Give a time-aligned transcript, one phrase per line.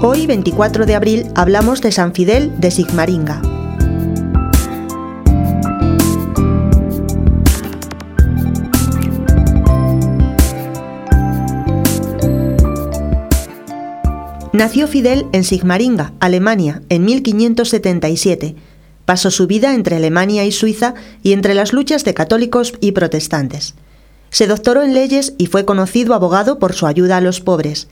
[0.00, 3.42] 24 de abril hablamos de San Fidel de Sigmaringa.
[14.54, 18.56] Nació Fidel en Sigmaringa, Alemania, en 1577.
[19.04, 23.74] Pasó su vida entre Alemania y Suiza y entre las luchas de católicos y protestantes.
[24.30, 27.88] Se doctoró en leyes y fue conocido abogado por su ayuda a los pobres.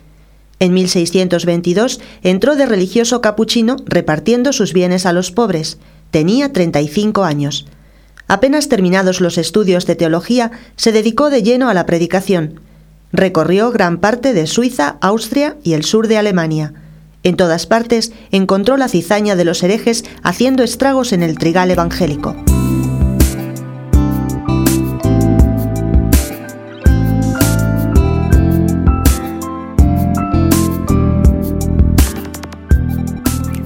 [0.60, 5.78] En 1622 entró de religioso capuchino repartiendo sus bienes a los pobres.
[6.10, 7.66] Tenía 35 años.
[8.26, 12.60] Apenas terminados los estudios de teología, se dedicó de lleno a la predicación.
[13.12, 16.74] Recorrió gran parte de Suiza, Austria y el sur de Alemania.
[17.22, 22.36] En todas partes encontró la cizaña de los herejes haciendo estragos en el trigal evangélico.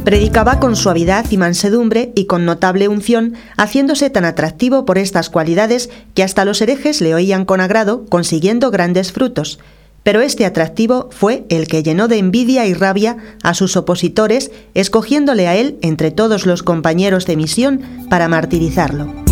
[0.04, 5.90] Predicaba con suavidad y mansedumbre y con notable unción, haciéndose tan atractivo por estas cualidades
[6.14, 9.60] que hasta los herejes le oían con agrado, consiguiendo grandes frutos.
[10.02, 15.46] Pero este atractivo fue el que llenó de envidia y rabia a sus opositores, escogiéndole
[15.46, 19.31] a él entre todos los compañeros de misión para martirizarlo.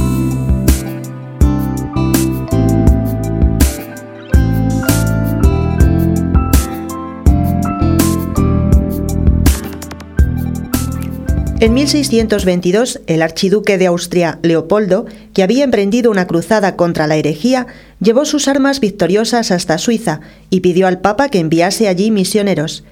[11.61, 17.67] En 1622, el archiduque de Austria, Leopoldo, que había emprendido una cruzada contra la herejía,
[18.01, 22.83] llevó sus armas victoriosas hasta Suiza y pidió al Papa que enviase allí misioneros.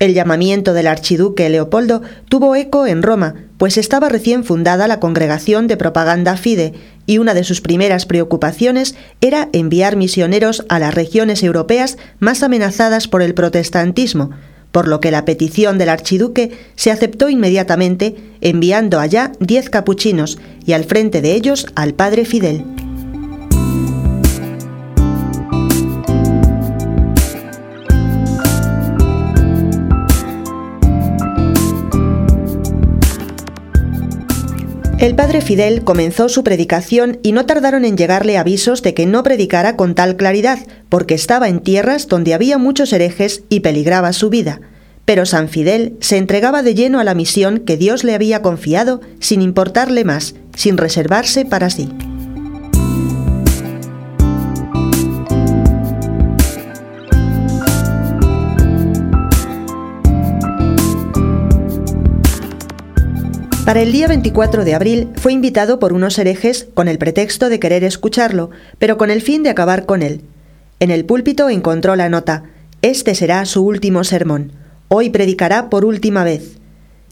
[0.00, 5.66] El llamamiento del archiduque Leopoldo tuvo eco en Roma, pues estaba recién fundada la Congregación
[5.66, 6.74] de Propaganda Fide,
[7.06, 13.08] y una de sus primeras preocupaciones era enviar misioneros a las regiones europeas más amenazadas
[13.08, 14.30] por el protestantismo,
[14.72, 20.72] por lo que la petición del archiduque se aceptó inmediatamente, enviando allá diez capuchinos y
[20.72, 22.64] al frente de ellos al padre Fidel.
[35.00, 39.22] El padre Fidel comenzó su predicación y no tardaron en llegarle avisos de que no
[39.22, 40.58] predicara con tal claridad,
[40.90, 44.60] porque estaba en tierras donde había muchos herejes y peligraba su vida.
[45.06, 49.00] Pero San Fidel se entregaba de lleno a la misión que Dios le había confiado
[49.20, 51.88] sin importarle más, sin reservarse para sí.
[63.70, 67.60] Para el día 24 de abril fue invitado por unos herejes con el pretexto de
[67.60, 68.50] querer escucharlo,
[68.80, 70.22] pero con el fin de acabar con él.
[70.80, 72.42] En el púlpito encontró la nota,
[72.82, 74.50] Este será su último sermón.
[74.88, 76.58] Hoy predicará por última vez.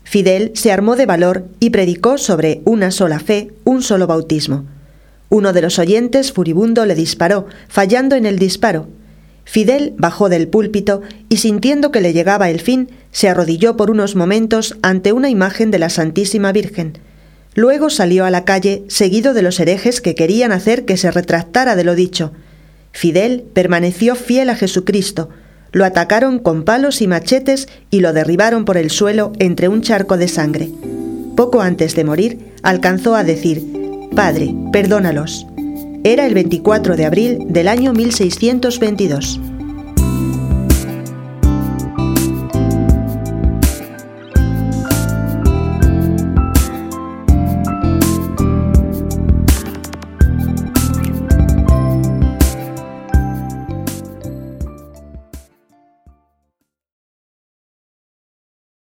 [0.02, 4.64] Fidel se armó de valor y predicó sobre una sola fe, un solo bautismo.
[5.28, 8.88] Uno de los oyentes furibundo le disparó, fallando en el disparo.
[9.44, 14.16] Fidel bajó del púlpito y sintiendo que le llegaba el fin, se arrodilló por unos
[14.16, 16.98] momentos ante una imagen de la Santísima Virgen.
[17.54, 21.74] Luego salió a la calle, seguido de los herejes que querían hacer que se retractara
[21.74, 22.32] de lo dicho.
[22.92, 25.28] Fidel permaneció fiel a Jesucristo.
[25.72, 30.16] Lo atacaron con palos y machetes y lo derribaron por el suelo entre un charco
[30.16, 30.70] de sangre.
[31.36, 33.62] Poco antes de morir, alcanzó a decir,
[34.14, 35.46] Padre, perdónalos.
[36.04, 39.40] Era el 24 de abril del año 1622.